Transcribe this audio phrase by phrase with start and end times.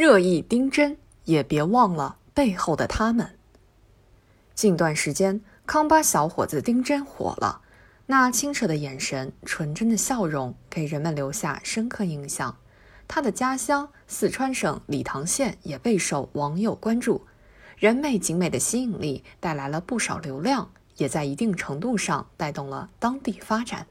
[0.00, 0.96] 热议丁真，
[1.26, 3.36] 也别忘了背后的他们。
[4.54, 7.60] 近段时间，康巴小伙子丁真火了，
[8.06, 12.56] 那清澈的眼神、纯真的笑容，给人们留下深刻印象。
[13.06, 17.26] 他的家乡四川省理塘县也备受网友关注，
[17.76, 23.86] 人美景美的吸引力带来了不少流量，也在一定程度上带动了当地发展。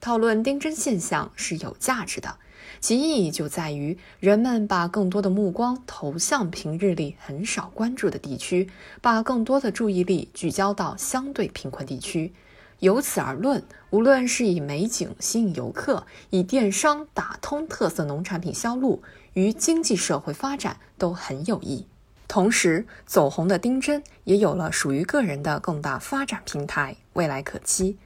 [0.00, 2.36] 讨论丁真现象是有价值的。
[2.80, 8.68] 其意义就在于，人们把更多的目光投向平日里很少关注的地区，
[9.00, 12.32] 把更多的注意力聚焦到相对贫困地区。
[12.78, 19.02] 由此而论，无论是以美景吸引游客，以电商打通特色农产品销路，
[19.34, 21.86] 与经济社会发展都很有益。
[22.26, 27.98] 同时，走红的丁真也有了属于个人的更大发展平台，未来可期。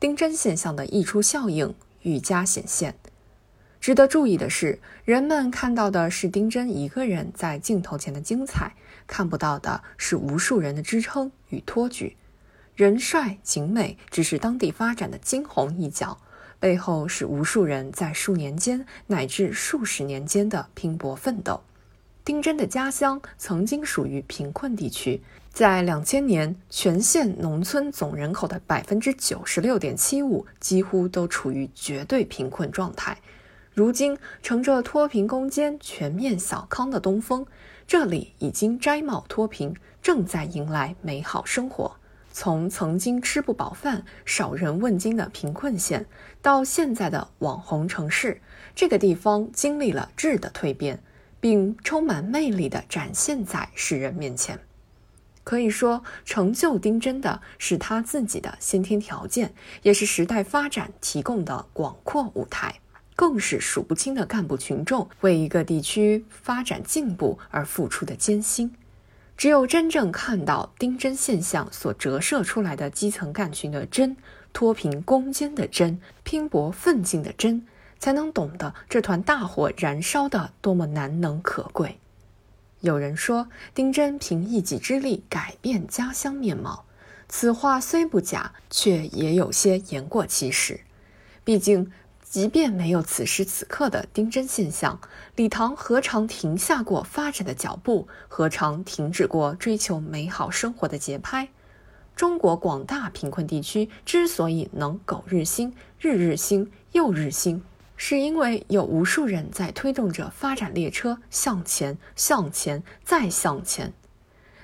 [0.00, 2.96] 丁真现象的溢出效应愈加显现。
[3.86, 8.74] 值得注意的是，人们看到的是丁真一个人在镜头前的精彩，
[9.06, 12.16] 看不到的是无数人的支撑与托举。
[12.74, 16.18] 人帅景美只是当地发展的惊鸿一角，
[16.58, 21.62] 背后是无数人在数年间乃至数十年间的拼搏奋斗。
[22.24, 33.16] 丁真的家乡曾经属于贫困地区，在两千年，全县农村总人口的百分之九十六点七五几乎都处于绝对贫困状态。
[33.76, 37.46] 如今乘着脱贫攻坚、全面小康的东风，
[37.86, 41.94] 这里已经摘帽脱贫，正在迎来美好生活。
[42.32, 46.06] 从曾经吃不饱饭、少人问津的贫困县，
[46.40, 48.40] 到现在的网红城市，
[48.74, 51.02] 这个地方经历了质的蜕变，
[51.38, 54.58] 并充满魅力地展现在世人面前。
[55.44, 62.80] 可以说，成就丁真的是他自己的先天条件，也是时代发展提供的广阔舞台。
[63.16, 68.72] 更是数不清的干部群众为一个地区发展进步而付出的艰辛。
[69.38, 74.16] 只有真正看到丁真现象所折射出来的基层干群的真、
[74.52, 77.66] 脱贫攻坚的真、拼搏奋进的真，
[77.98, 81.98] 才能懂得这团大火燃烧的多么难能可贵。
[82.80, 86.84] 有人说，丁真凭一己之力改变家乡面貌，
[87.28, 90.80] 此话虽不假，却也有些言过其实。
[91.42, 91.90] 毕竟。
[92.28, 95.00] 即便没有此时此刻的丁真现象，
[95.36, 98.08] 礼堂何尝停下过发展的脚步？
[98.28, 101.48] 何尝停止过追求美好生活的节拍？
[102.16, 107.62] 中国广大贫困地区之所以能苟日新、日日新又日新，
[107.96, 113.92] 是因为有无数人在推动着发展列车向前、向前、再向前。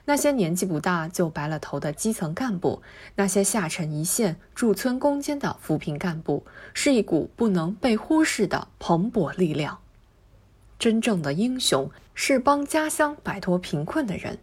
[0.04, 2.82] 那些年纪不大就白了头的基层干部，
[3.14, 9.78] 那些下沉一线、驻村攻坚的扶贫干部，是一股不能被忽视的蓬勃力量。
[10.76, 14.38] 真正的英雄是帮家乡摆脱贫困的人，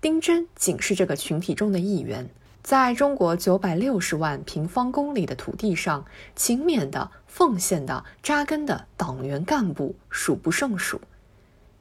[0.00, 2.28] 丁真仅是这个群体中的一员。
[2.64, 6.04] 在中国九百六十万平方公里的土地上，
[6.34, 11.00] 勤勉的、奉献的、扎根的党员干部数不胜数。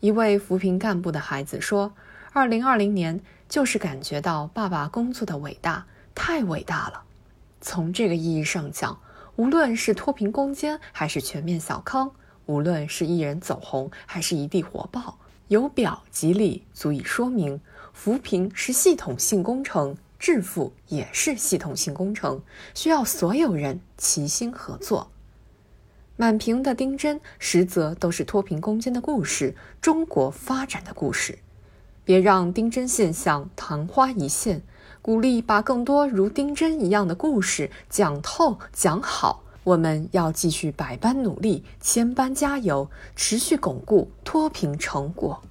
[0.01, 1.91] 一位扶贫干部的孩子说。
[2.35, 5.85] 二零二零年，就是感觉到爸爸工作的伟大，
[6.15, 7.03] 太伟大了。
[7.61, 8.99] 从这个意义上讲，
[9.35, 12.09] 无论是脱贫攻坚，还是全面小康，
[12.47, 17.61] 无论是一人走红，还是一地火爆，有表及里，足以说明
[17.93, 22.41] 扶贫是系统性工程，致富也是系统性工程，
[22.73, 25.11] 需要所有人齐心合作。
[26.15, 31.37] 满屏的丁真，实则都是脱贫攻坚的故事，中国发展的故事。
[32.05, 34.61] 别让丁真现象昙花一现，
[35.01, 39.43] 鼓励把更多如丁真一样的故事讲透讲好。
[39.63, 45.41] 我们要继续百般努力，千般加油，持续巩固脱贫成果。